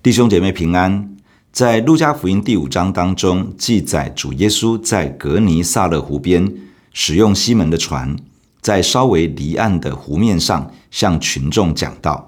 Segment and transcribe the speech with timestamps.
[0.00, 1.16] 弟兄姐妹平安，
[1.50, 6.54] 在路加福音第五章当中记载，主耶稣在格尼萨勒湖边
[6.92, 8.16] 使用西门的船，
[8.60, 12.24] 在稍微离岸的湖面上向群众讲道。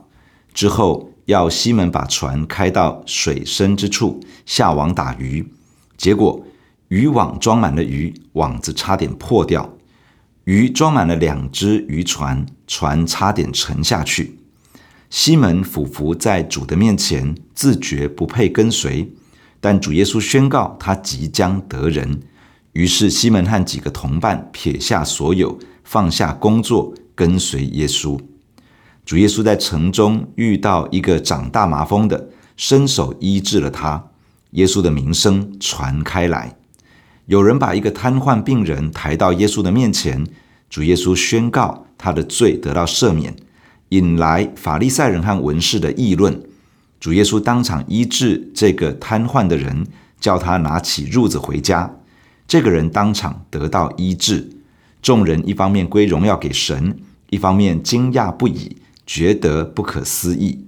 [0.53, 5.49] 之后要西门把船开到水深之处下网打鱼，
[5.97, 6.45] 结果
[6.89, 9.77] 渔网装满了鱼，网子差点破掉，
[10.43, 14.40] 鱼装满了两只渔船，船差点沉下去。
[15.11, 19.11] 西门俯伏在主的面前，自觉不配跟随，
[19.61, 22.21] 但主耶稣宣告他即将得人，
[22.75, 28.19] 于是西门和几个同伴撇下所有，放下工作，跟随耶稣。
[29.05, 34.11] 主耶稣在城中遇到一个长大麻风的，伸手医治了他，
[34.53, 36.57] 耶稣的名声传开来。
[37.27, 40.25] 有人把一个瘫痪病人抬到耶稣的面前，
[40.69, 43.35] 主耶稣宣告他的罪得到赦免。
[43.91, 46.43] 引来法利赛人和文士的议论，
[46.99, 49.87] 主耶稣当场医治这个瘫痪的人，
[50.21, 51.99] 叫他拿起褥子回家。
[52.47, 54.49] 这个人当场得到医治。
[55.03, 56.99] 众人一方面归荣耀给神，
[57.31, 60.67] 一方面惊讶不已，觉得不可思议。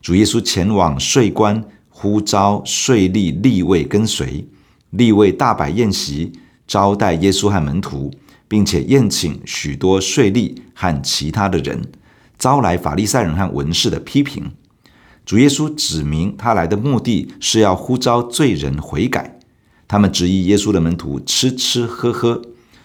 [0.00, 4.46] 主耶稣前往税关，呼召税吏利未跟随，
[4.90, 6.32] 利未大摆宴席，
[6.66, 8.10] 招待耶稣和门徒，
[8.48, 11.82] 并且宴请许多税吏和其他的人。
[12.38, 14.52] 招来法利赛人和文士的批评，
[15.26, 19.38] 主耶稣指明他来的目的是要呼召罪人悔改。
[19.88, 22.40] 他们质疑耶稣的门徒吃吃喝喝，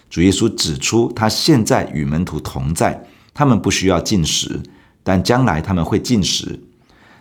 [0.10, 4.62] 主耶稣指出他现在与门徒同在，他们不需要进食，
[5.04, 6.60] 但将来他们会进食。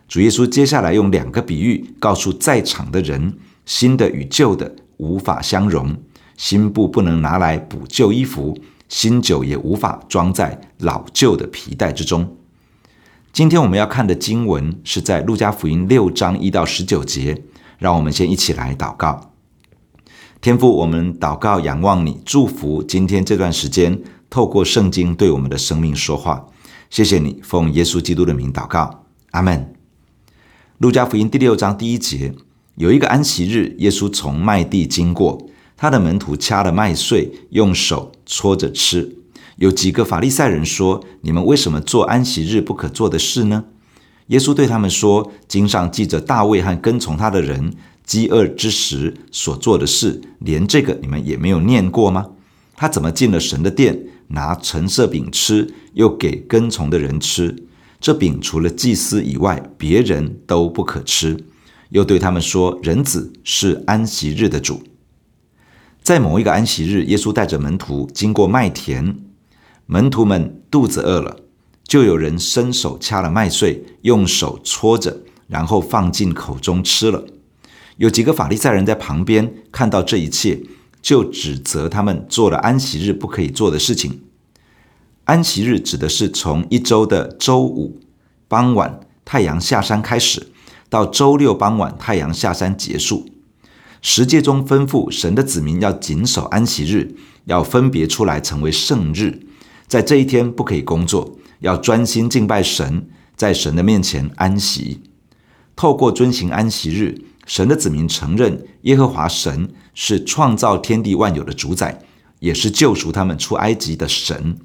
[0.09, 3.35] 主耶稣接下来用两个比喻告诉在场的人：
[3.67, 5.97] 新的与旧的无法相容，
[6.37, 8.57] 新布不能拿来补旧衣服。
[8.93, 12.37] 新酒也无法装在老旧的皮袋之中。
[13.33, 17.43] 今天我们要看的经文是在路加福音六章一到十九节。
[17.79, 19.33] 让我们先一起来祷告。
[20.41, 24.01] 天父，我们祷告仰望你，祝福今天这段时间，
[24.31, 26.47] 透过圣经对我们的生命说话。
[26.91, 29.75] 谢谢你，奉耶稣基督的名祷告，阿门。
[30.79, 32.35] 路加福音第六章第一节，
[32.77, 35.49] 有一个安息日，耶稣从麦地经过。
[35.77, 39.15] 他的门徒掐了麦穗，用手搓着吃。
[39.57, 43.65] 有几个法利赛人说：“你们为什么做安息日不可做的事呢？”
[44.29, 47.75] 耶稣对他们说：“经上记着大卫和跟从他的人
[48.07, 52.31] 饥饿之时所做的事，连这个你们也没有念过吗？
[52.75, 57.55] 他怎么进了神的殿，拿陈设饼吃，又给跟从的人吃？
[58.01, 61.37] 这饼除了祭司以外，别人都不可吃。
[61.91, 64.83] 又对他们说：人子是安息日的主。”
[66.03, 69.17] 在某一个安息日，耶稣带着门徒经过麦田，
[69.87, 71.37] 门徒们肚子饿了，
[71.85, 77.25] 就有人伸手掐了麦穗，用手搓着，然后放进口中吃了。
[77.99, 80.61] 有几个法利赛人在旁边看到这一切，
[81.01, 84.23] 就指责他们做了安息日不可以做的事情。
[85.25, 88.01] 安息日指的是从一周的周五
[88.49, 90.49] 傍晚太阳下山开始，
[90.89, 93.29] 到周六傍晚太阳下山结束。
[94.03, 97.15] 十诫中吩咐神的子民要谨守安息日，
[97.45, 99.39] 要分别出来成为圣日，
[99.87, 105.01] 在这一天不可以工作，要专心敬拜神，在神的面前安息。
[105.77, 112.03] 透过遵行安息日，神的子民承认耶和华神是创造天地万有的主宰，
[112.41, 114.59] 也是救赎他们出埃及的神。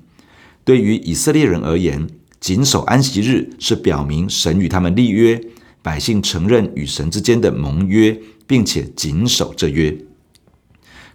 [0.63, 2.09] 对于以色列人而言，
[2.39, 5.39] 谨守安息日是表明神与他们立约，
[5.87, 8.19] 百姓承认与神之间的盟约。
[8.47, 9.95] 并且谨守这约。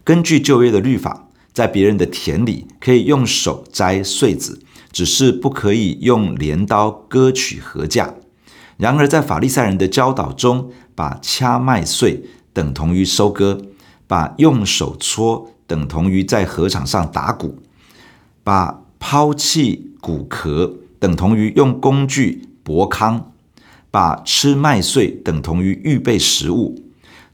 [0.05, 4.61] 根据旧约的律法，在别人的田里可以用手摘穗子，
[4.93, 8.13] 只是不可以用镰刀割取禾稼。
[8.77, 12.23] 然而，在法利赛人的教导中，把掐麦穗
[12.53, 13.63] 等同于收割，
[14.07, 17.63] 把用手搓等同于在禾场上打鼓，
[18.45, 23.32] 把抛弃谷壳等同于用工具驳糠，
[23.93, 26.83] 把吃麦穗等同于预备食物。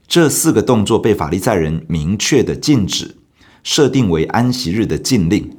[0.07, 3.15] 这四个动作被法利赛人明确的禁止，
[3.63, 5.49] 设定为安息日的禁令。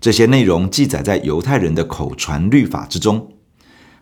[0.00, 3.32] 这些内容记载在犹太人的口传律法之中。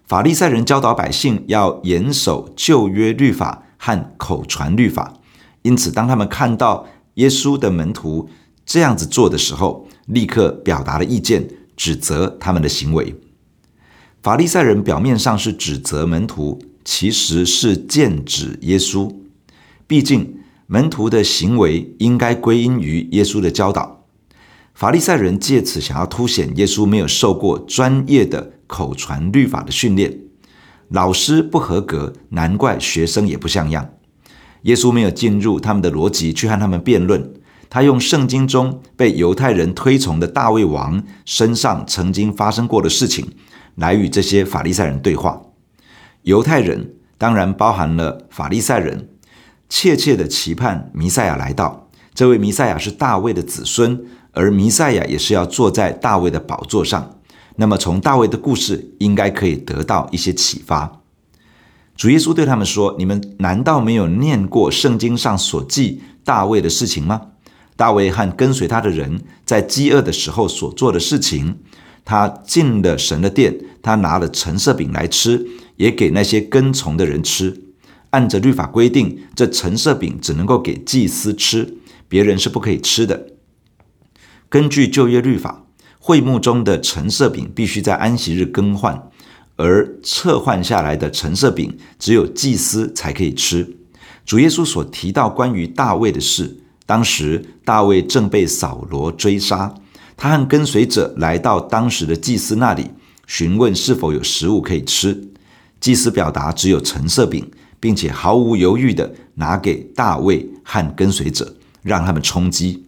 [0.06, 5.14] 法利赛人教导百姓要严守旧约律法和口传律法，
[5.62, 8.30] 因此当他们看到耶稣的门徒
[8.64, 11.46] 这样子做的时候，立刻表达了意见，
[11.76, 13.14] 指责他们的行为。
[14.28, 19.10] 法利赛人表面上是指责门徒，其实是剑指耶稣。
[19.86, 24.04] 毕竟，门徒的行为应该归因于耶稣的教导。
[24.74, 30.18] 法利赛人借此想要凸显耶稣没有受过专业的口传律法的训练，
[30.90, 33.94] 老师不合格，难怪学生也不像样。
[34.64, 37.32] 耶稣没有进入他们的逻辑去和他们辩论，
[37.70, 43.26] 他用圣经中被犹太人推崇的大卫王身上曾经发生过的事情，
[43.78, 45.40] 来与这些法利赛人对话。
[46.22, 49.08] 犹太人当然包含了法利赛人，
[49.68, 51.88] 切切的期盼弥赛亚来到。
[52.12, 57.18] 这位弥赛亚是大卫的子孙，而弥赛亚也是要坐在大卫的宝座上。
[57.56, 61.00] 那么，从大卫的故事应该可以得到一些启发。
[61.96, 67.20] 主耶稣对他们说：“你们难道没有念过圣经上所记大卫的事情吗？
[67.76, 71.58] 大卫和跟随他的人在饥饿的时候所做的事情，
[72.08, 75.46] 他进了神的殿，他拿了橙色饼来吃，
[75.76, 77.60] 也给那些跟从的人吃。
[78.10, 81.74] 按着律法规定，这橙色饼只能够给祭司吃，
[82.08, 83.26] 别人是不可以吃的。
[84.48, 85.66] 根据旧约律法。”
[86.00, 89.10] 会幕中的橙色饼必须在安息日更换，
[89.56, 93.76] 而撤换下来的橙色饼只有祭司才可以吃。
[94.24, 96.56] 主耶稣所提到关于大卫的事，
[96.86, 99.74] 当时大卫正被扫罗追杀，
[100.18, 102.90] 他和跟随者来到当时的祭司那里，
[103.28, 105.28] 询问是否有食物可以吃。
[105.80, 107.48] 祭司表达只有橙色饼，
[107.78, 112.84] 并且毫无犹豫地拿给大卫和跟随者，让他们充饥。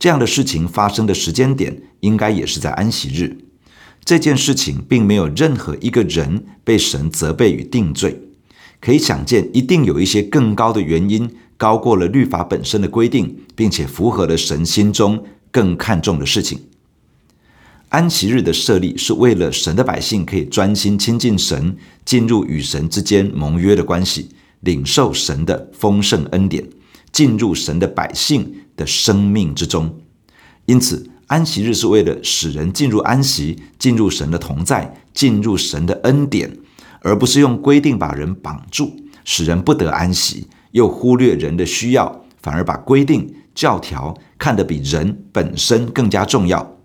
[0.00, 3.38] 这样的事情发生的时间点，应该也是在安息日。
[4.04, 8.20] 这件事情并没有任何一个人被神责备与定罪，
[8.80, 15.24] 可以想见，一定有一些更高的原因，高过了律法本身的规定，并且符合了神心中
[15.54, 16.60] 更看重的事情。
[17.90, 24.30] 安息日的设立是为了神的百姓可以专心亲近神，进入与神之间盟约的关系，
[24.62, 26.68] 领受神的丰盛恩典，
[27.12, 30.00] 进入神的百姓的生命之中，
[30.66, 36.58] 因此安息日是为了使人进入安息，进入神的同在，进入神的恩典，
[37.00, 46.76] 而不是用规定把人绑住，使人不得安息，又忽略人的需要，反而把规定教条看得比人本身更加重要。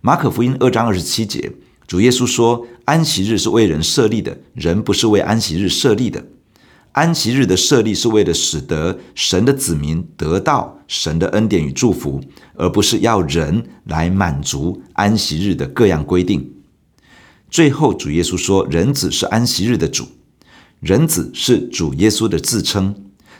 [0.00, 1.52] 马可福音二章二十七节，
[1.86, 6.26] 主耶稣说：“安息日是为人设立的，人不是为安息日设立的。”
[6.92, 12.20] 安息日的设立是为了使得神的子民得到神的恩典与祝福，
[12.54, 16.52] 而不是要人来满足安息日的各样规定。
[17.50, 20.06] 最后，主耶稣说：“人子是安息日的主。”
[20.80, 22.94] 人子是主耶稣的自称。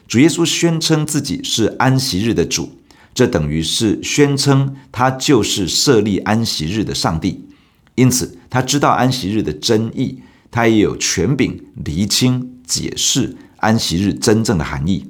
[0.06, 2.78] 主耶稣宣称自己是安息日的主，
[3.14, 7.48] 这等于是宣称他就是设立安息日的上帝。
[7.94, 10.20] 因此，他知道安息日的真意，
[10.50, 13.36] 他也有权柄厘清解释。
[13.58, 15.06] 安息日真正的含义。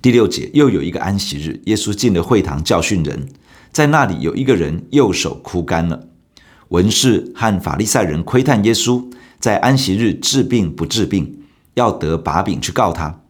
[0.00, 3.28] 第六节又有一个安息日，耶稣进了会堂教训人，
[3.70, 6.08] 在那里有一个人右手枯干了。
[6.70, 9.08] 文士和法利赛人窥探耶稣
[9.38, 11.44] 在安息日治病不治病，
[11.74, 13.21] 要得把柄去告他。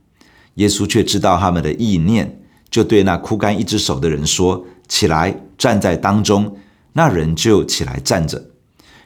[0.54, 2.40] 耶稣却知道他们的意念，
[2.70, 6.56] 就对那枯干一只手的人说：“起来，站在当中。”
[6.94, 8.50] 那人就起来站着。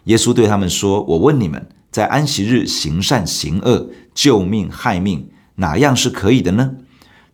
[0.05, 6.73] 耶稣对他们说：“我问你们。”在安息日行善行恶、救命害命，哪样是可以的呢？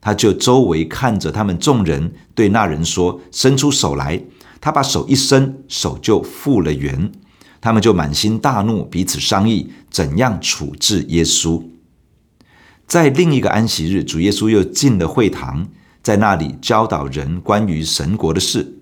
[0.01, 4.23] 他就周围看着他们众人，对那人说：“伸出手来。”
[4.61, 7.11] 他把手一伸，手就复了原。
[7.61, 11.61] 他们就满心大怒，彼此商议怎样处置耶稣。
[12.93, 15.67] 在另一个安息日，主耶稣又进了会堂，
[16.03, 18.81] 在那里教导人关于神国的事。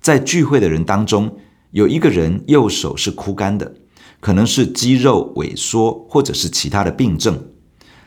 [0.00, 1.36] 在聚会的人当中，
[1.72, 3.74] 有一个人右手是枯干的。
[4.18, 7.38] 可能是肌肉萎缩，或者是其他的病症。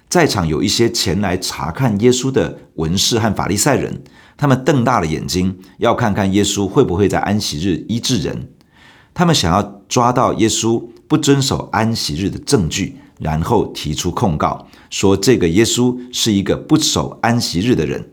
[0.09, 4.03] 在场有一些前来查看耶稣的文士和法利赛人，
[4.35, 8.49] 他们瞪大了眼睛，要看看耶稣会不会在安息日医治人。
[9.13, 18.11] 他们想要抓到耶稣不遵守安息日的证据，然后提出控告，说这个耶稣是一个不守安息日的人。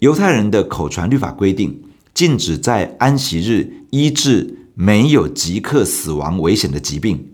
[0.00, 1.82] 犹太人的口传律法规定，
[2.14, 4.56] 禁止在安息日医治。
[4.72, 7.32] 没有即刻死亡危险的疾病，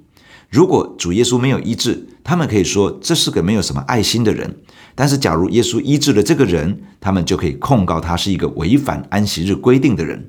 [0.51, 4.57] 如果主耶稣没有医治，他们可以说这是个没有什么爱心的人。
[4.97, 10.29] 但是，假如耶稣医治了这个人，他们就可以控告他是一个违反安息日规定的人。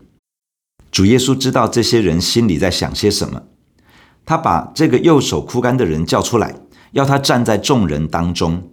[0.91, 3.41] 主耶稣知道这些人心里在想些什么，
[4.27, 6.53] 他把这个右手枯干的人叫出来，
[6.91, 8.69] 要他站在众人当中。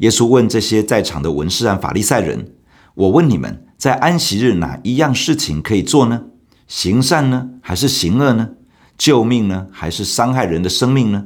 [0.00, 2.52] 耶稣问这些在场的文士和法利赛人
[2.94, 6.24] ：“我问你们，在安息日哪一样事情可以做呢？”
[6.68, 8.50] 行善呢，还是行恶呢？
[8.98, 11.24] 救命呢，还是伤害人的生命呢？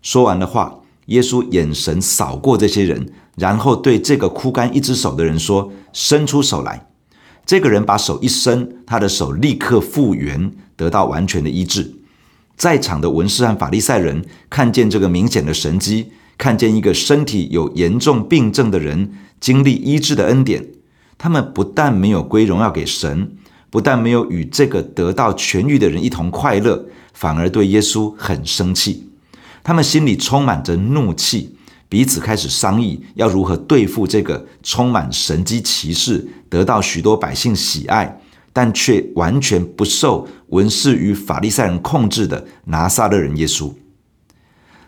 [0.00, 6.86] 说完的话，耶稣眼神扫过这些人，然后对这个枯干一只手的人说：“伸出手来。”
[7.44, 11.96] 这个人把手一伸，他的手立刻复原，得到完全的医治。
[12.60, 20.66] 在场的文士和法利赛人看见这个明显的神迹，看见一个身体有严重病症的人经历医治的恩典，
[21.16, 23.32] 他们不但没有归荣耀给神，
[23.70, 29.08] 不但没有与这个得到痊愈的人一同快乐，反而对耶稣很生气。
[29.62, 31.56] 他们心里充满着怒气，
[31.88, 38.20] 彼此开始商议要如何对付这个充满神迹奇事、得到许多百姓喜爱。
[38.52, 43.74] 但却完全不受文士与法利赛人控制的拿撒勒人耶稣，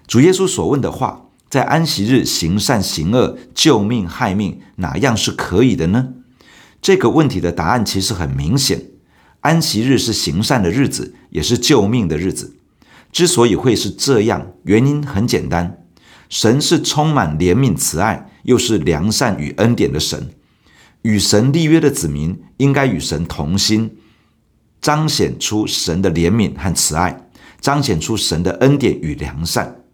[0.07, 6.15] 主耶稣所问的话，在安息日行善行恶、救命害命，哪样是可以的呢？
[6.81, 8.87] 这个问题的答案其实很明显：
[9.41, 12.57] 安息日是行善的日子，也是救命的日子。
[13.13, 15.85] 之所以会是这样，原因很简单：
[16.29, 20.31] 神是充满怜悯慈爱，又是良善与恩典的神。
[21.03, 23.99] 与神立约的子民应该与神同心，
[24.83, 27.29] 彰显出神的怜悯和慈爱，
[27.61, 29.85] 彰显出神的恩典与良善。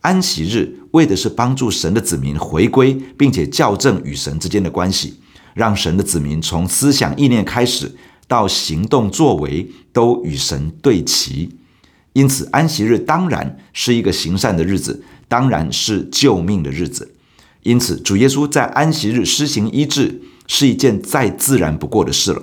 [0.00, 5.20] 安息日为的是帮助神的子民回归，并且校正与神之间的关系，
[5.52, 7.94] 让神的子民从思想意念开始
[8.26, 11.58] 到行动作为都与神对齐。
[12.14, 17.12] 因此，安息日当然是一个行善的日子，当然是救命的日子。
[17.64, 22.42] 因此，主耶稣在安息日施行医治，是一件再自然不过的事了。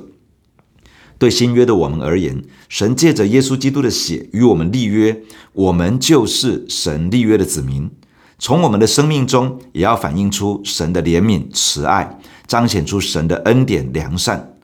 [1.23, 5.21] 对新约的我们而言，神借着耶稣基督的血与我们立约，
[5.53, 7.89] 我们就是神立约的子民。
[8.37, 14.57] 从我们的生命中，也要反映出神的怜悯、慈爱，彰显出神的恩典、良善。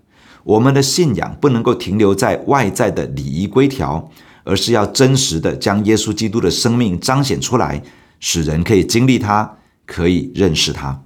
[0.44, 4.12] 我们的信仰不能够停留在外在的礼仪规条，
[4.44, 7.82] 而是要真实的将耶稣基督的生命彰显出来，
[8.20, 9.56] 使人可以经历他。
[9.86, 11.02] 可以认识他，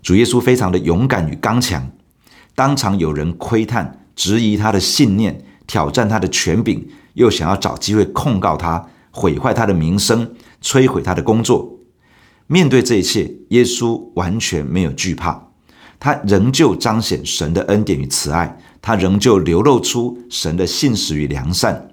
[0.00, 1.90] 主耶稣非常的勇敢与刚强，
[2.54, 11.78] 当场有人窥探、质疑他的信念，挑战他的权柄，又想要找机会控告他，毁坏他的名声，摧毁他的工作。
[12.48, 15.50] 面对这一切，耶稣完全没有惧怕，
[16.00, 21.90] 他仍旧彰显神的恩典与慈爱，他仍旧流露出神的信实与良善，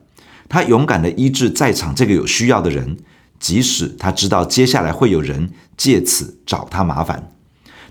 [0.49, 2.97] 他勇敢地医治在场这个有需要的人。
[3.37, 7.29] 即使他知道接下来会有人借此找他麻烦，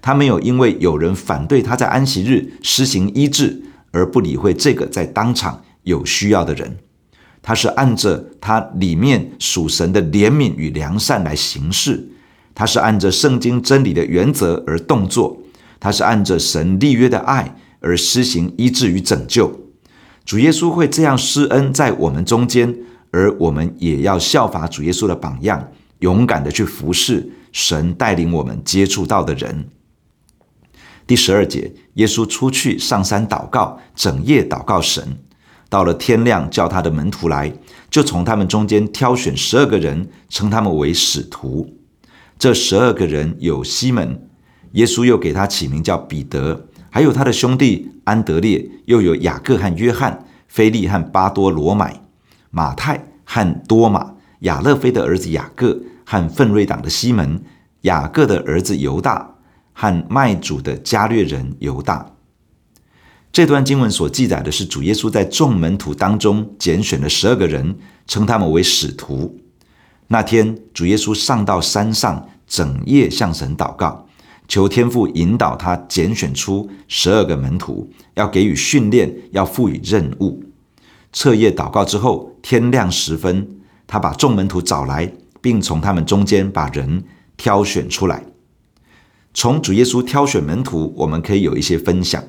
[0.02, 3.62] 他没有因为有人反对他在安息日施行医治
[3.94, 6.76] 而不理会这个在当场有需要的人。
[7.40, 12.06] 他是按着他里面属神的怜悯与良善来行事，
[12.54, 15.38] 他是按着圣经真理的原则而动作，
[15.78, 19.60] 他是按着神立约的爱而施行医治与拯救。
[20.24, 22.74] 主耶稣会这样施恩在我们中间。
[23.16, 25.68] 而我们也要效法主耶稣的榜样，
[26.00, 29.68] 勇敢地去服侍神带领我们接触到的人。
[31.06, 35.18] 第十二节，耶稣出去上山祷告，整夜祷告神。
[35.68, 37.52] 到了天亮，叫他的门徒来，
[37.90, 41.76] 就从他们中间挑选十二个人，称他们为使徒。
[42.38, 44.28] 这十二个人有西门，
[44.72, 52.00] 耶稣又给他起名叫彼得，还有他的兄弟安德烈，又有雅各和约翰，腓力和巴多罗买。
[52.50, 57.42] 马太和多马，亚勒菲的儿子雅各和奋锐党的西门，
[57.82, 59.33] 雅各的儿子犹大
[59.74, 62.12] 和卖主的加略人犹大。
[63.30, 67.76] 这段经文所记载的是主耶稣在众门徒当中拣选了十二个人，
[68.06, 69.38] 称他们为使徒。
[70.06, 74.06] 那天，主耶稣上到山上，整夜向神祷告，
[74.46, 80.44] 求天父引导他拣选出十二个门徒，要给予训练，要赋予任务。
[81.12, 83.48] 彻夜祷告之后，天亮时分，
[83.86, 87.02] 他把众门徒找来，并从他们中间把人
[87.36, 88.22] 挑选出来。
[89.34, 92.22] 从主耶稣挑选门徒，我们可以有一些分享。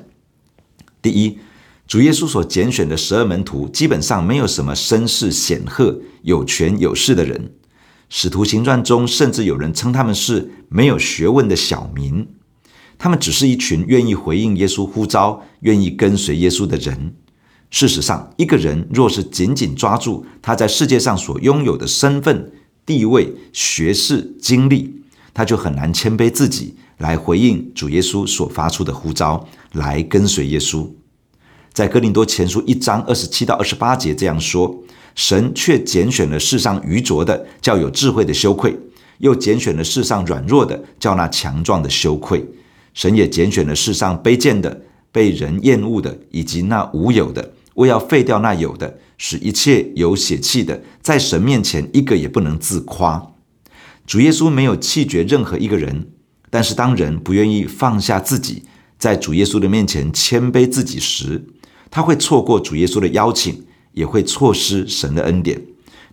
[1.00, 1.38] 第一，
[1.86, 7.52] 主耶稣所拣选的十二门徒，基本上没有什么身世显赫、有权有势的人。
[8.08, 12.26] 使徒行传中，甚至有人称他们是没有学问的小民。
[12.98, 17.14] 他们只是一群愿意回应耶稣呼召、愿意跟随耶稣的人。
[17.70, 22.52] 事实上，一个人若是紧紧抓住他在世界上所拥有的身份、
[22.84, 25.02] 地位、学识、经历，
[25.34, 30.88] 他就很难谦卑自己来回应主耶稣所发出的呼召，来跟随耶稣。
[31.72, 34.82] 在哥林多前书一章二十七到二十八节这样说
[35.14, 38.70] ：“神却拣选了世上愚拙的，叫有智慧的羞愧；
[39.18, 42.44] 又拣选了世上软弱的，叫那强壮的羞愧。
[42.94, 53.32] 神也拣选了世上卑贱的。”被人厌恶的，以及那无有的，为要废掉那有的，使一切有血气的，在神面前一个也不能自夸。
[54.06, 56.08] 主耶稣没有弃绝任何一个人，
[56.50, 58.62] 但是当人不愿意放下自己，
[58.98, 61.44] 在主耶稣的面前谦卑自己时，
[61.90, 65.60] 他会错过主耶稣的邀请，也会错失神的恩典。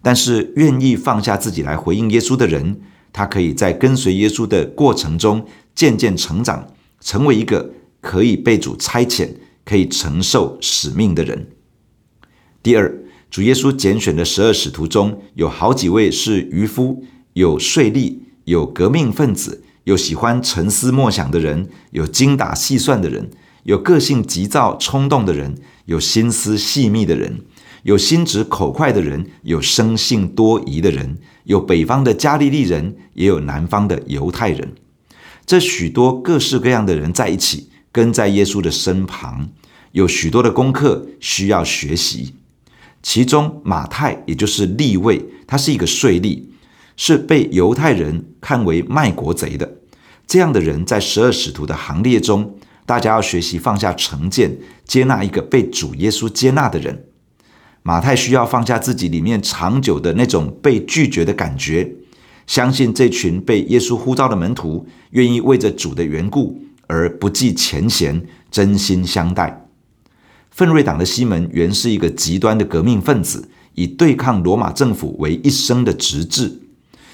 [0.02, 2.82] 但是愿意放下自己来回应耶稣的人，
[3.14, 6.68] 他可以在跟随耶稣的过程中渐渐成长，
[7.00, 7.72] 成为一个
[8.02, 9.30] 可以被主差遣、
[9.64, 11.48] 可以承受使命的人。
[12.62, 12.94] 第二，
[13.32, 23.30] 主耶稣拣选的十二使徒中有好几位是渔夫，有税吏，有革命分子，有喜欢沉思默想的人，有精打细算的人，
[23.64, 27.42] 有个性急躁冲动的人，有心思细密的人。
[27.84, 34.74] 有心直口快的人，有生性多疑的人，有北方的加利利人，也有南方的犹太人。
[35.46, 39.50] 这许多各式各样的人在一起，跟在耶稣的身旁，
[39.92, 42.36] 有许多的功课需要学习。
[43.02, 46.44] 其中马太，也就是利未，他是一个税吏，
[46.96, 49.78] 是被犹太人看为卖国贼的。
[50.26, 57.06] 这样的人在十二使徒的行列中，大家要学习放下成见，接纳一个被主耶稣接纳的人。
[57.82, 61.96] 马太需要放下自己里面长久的那种被拒绝的感觉，
[62.48, 69.68] 相信这群被耶稣呼召的门徒愿意为着主的缘故而不计前嫌，真心相待。
[70.50, 76.62] 奋锐党的西门原是一个极端的革命分子，以对抗罗马政府为一生的职志，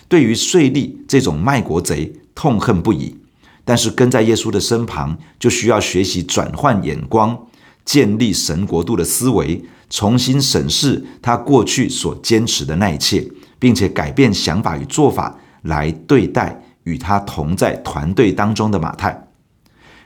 [0.09, 3.15] 对于税吏这种卖国贼痛恨不已。
[3.63, 7.47] 但是跟在耶稣的身旁，就需要学习转换眼光，
[7.85, 9.63] 建立神国度的思维。
[9.91, 19.27] 重新审视他过去所坚持的那一切，并且改变想法与做法来对待与他同在团队当中的马太。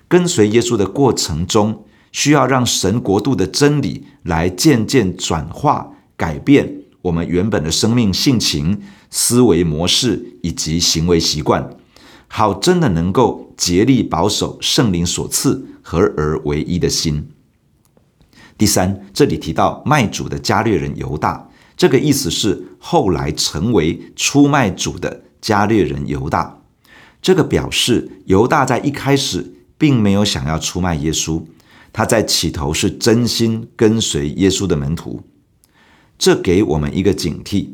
[0.07, 1.83] 跟随耶稣的过程中，
[2.13, 8.81] 需要让神国度的真理来渐渐转化、改变我们原本的生命性情、
[9.15, 11.69] 思维模式以及行为习惯，
[12.27, 17.29] 好真的能够竭力保守圣灵所赐合而为一的心。
[18.57, 26.59] 第三，这里提到卖主的加略人犹大，这个意思是后来成为出卖主的加略人犹大。
[27.21, 31.43] 这个表示犹大在一开始并没有想要出卖耶稣，
[31.91, 35.21] 他在起头是真心跟随耶稣的门徒。
[36.17, 37.69] 这给我们一个警惕：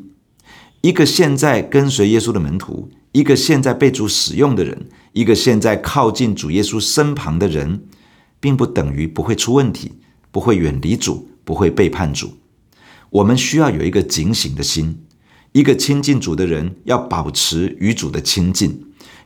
[0.81, 7.83] 一个现在跟随耶稣的门徒，一个现在被主使用的人，一个现在靠近主耶稣身旁的人，
[8.39, 9.93] 并不等于不会出问题。
[10.31, 12.37] 不会远离主，不会背叛主。
[13.09, 14.99] 我们需要有一个警醒的心。
[15.53, 18.69] 一个亲近主的人要保持与主的亲近；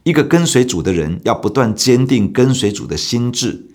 [0.04, 3.66] 一个跟随主的人要不断坚定跟随主的心志；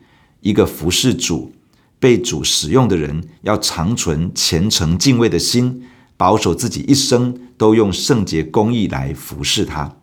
[0.40, 1.52] 一个服侍主、
[2.00, 5.82] 被主使用的人要长存虔诚敬畏的心，
[6.18, 9.96] 保守自己一生都用圣洁公义来服侍他。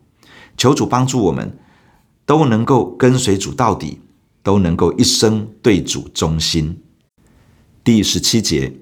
[0.58, 1.56] 求主帮助我们，
[2.26, 4.00] 都能够跟随主到底，
[4.42, 6.82] 都能够一生对主忠心。
[7.84, 8.74] 第十七节，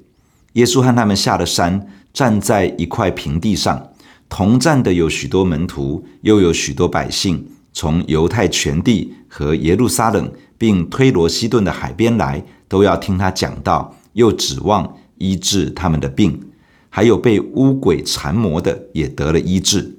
[0.53, 3.91] 耶稣和他们下了山，站在一块平地上，
[4.29, 16.39] 同站的有许多门徒，又有许多百姓，从犹太全地和耶路撒冷，并推罗西顿的海边来，都要听他讲道，又指望医治他们的病。
[16.95, 19.97] 还有被污鬼缠磨的，也得了医治。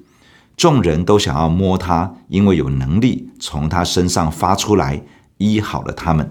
[0.57, 5.03] 众人都想要摸他，因为有能力从他身上发出来，
[5.39, 6.31] 医好了他们。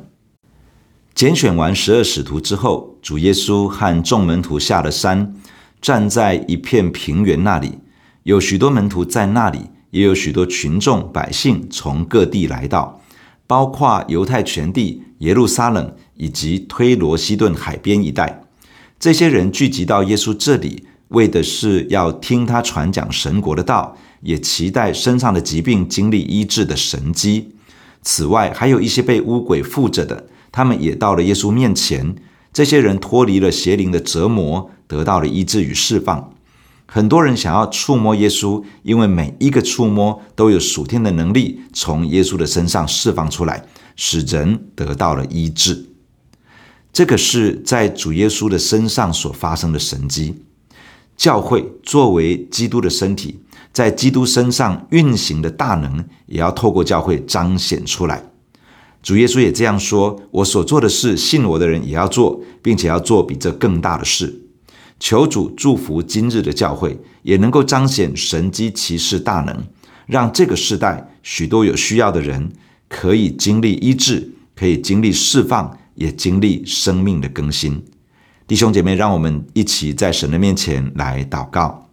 [1.13, 5.35] 拣选完十二使徒之后，主耶稣和众门徒下了山，
[5.81, 7.79] 站在一片平原那里，
[8.23, 13.01] 有许多门徒在那里，也有许多群众百姓从各地来到，
[13.45, 18.42] 包括犹太全地、耶路撒冷以及推罗西顿海边一带。
[18.99, 27.49] 这些人聚集到耶稣这里，为的是要听他传讲神国的道，也期待身上的疾病经历医治的神迹。
[28.01, 30.27] 此外，还有一些被污鬼附着的。
[30.51, 32.15] 他们也到了耶稣面前，
[32.53, 36.31] 这些人脱离了邪灵的折磨，得到了医治与释放。
[36.85, 45.92] 很多人想要触摸耶稣，因为每一个触摸都有属天的能力从耶稣的身上释放出来，使人得到了医治。
[46.93, 50.35] 这个是在主耶稣的身上所发生的神迹。
[51.17, 53.39] 教会作为基督的身体，
[53.71, 58.23] 在基督身上运行的大能，也要透过教会彰显出来。
[59.01, 64.41] 主耶稣也这样说：“我所做的事，信我的人也要做，并且要做比这更大的事。”
[64.99, 69.65] 求主祝福今日的教会，也能够彰显神迹奇事大能，
[70.05, 72.51] 让这个时代许多有需要的人
[72.87, 77.83] 可以经历医治，可以经历释放，也经历生命的更新。
[78.47, 81.89] 弟兄姐妹，让我们一起在神的面前来祷告。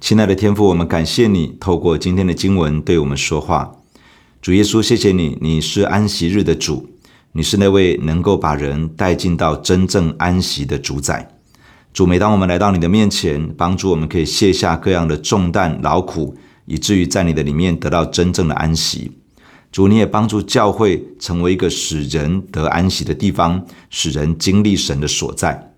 [0.00, 3.76] 亲爱的天父，我们感谢你透过今天的经文对我们说话。
[4.42, 6.90] 主耶稣，谢谢你，你是安息日的主，
[7.32, 11.30] 你是那位能够把人带进到真正安息的主宰。
[11.94, 19.12] 主，每当我们来到你的面前，帮助我们可以卸下各样的重担劳苦，以至于在你的里面得到真正的安息。
[19.74, 25.72] 主，你也帮助教会成为一个使人得安息的地方，使人经历神的所在。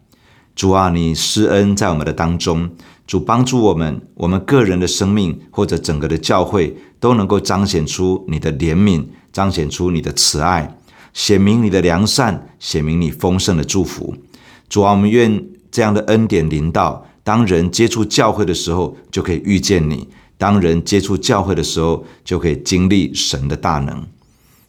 [0.55, 2.69] 主啊，你施恩在我们的当中，
[3.07, 10.77] 主帮助我们，我们个人的生命或者整个的教会都能够彰显出你的怜悯，彰显出你的慈爱，
[11.15, 14.15] 显明你的良善，显明你丰盛的祝福。
[14.69, 15.43] 主啊，我们愿。
[15.69, 24.07] 这样的恩典临到，当人接触教会的时候，就可以遇见你；当人接触教会的时候，就可以经历神的大能。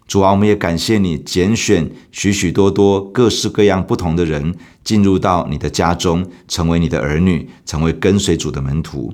[0.07, 9.13] 主啊，我们也感谢你拣选许许多多各式各样不同的人进入到你的家中，成为你的儿女，成为跟随主的门徒。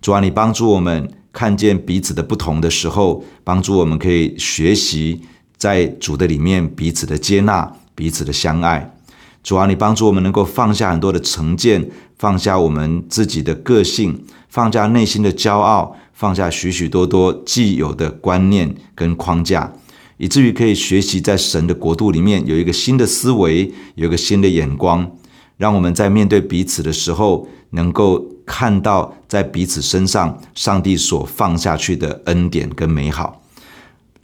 [0.00, 5.20] 主啊，你帮助我们看见彼此的不同的时候，帮助我们可以学习
[5.58, 8.96] 在主的里面彼此的接纳，彼此的相爱。
[9.42, 19.72] 主啊，你帮助我们能够放下很多的成见，放下我们自己的个性，放下内心的骄傲，放下许许多多既有的观念跟框架，
[20.18, 25.10] 以至于可以学习在神的国度里面有一个新的思维，有一个新的眼光，
[25.56, 33.39] 让我们在面对彼此的时候，能够看到在彼此身上上帝所放下去的恩典跟美好。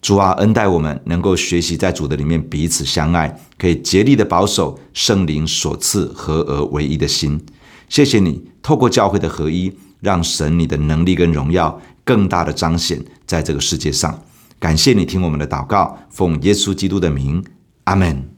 [0.06, 7.44] 主啊，恩待我们能够学习在主的里面彼此相爱，可以竭力的保守圣灵所赐合而为一的心。
[7.88, 14.16] 谢谢你透过教会的合一，让神你的能力跟荣耀更大的彰显在这个世界上。
[14.60, 17.44] 感谢你听我们的祷告，奉耶稣基督的名，
[17.82, 18.35] 阿门。